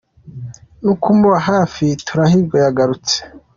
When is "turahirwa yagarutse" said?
2.07-3.15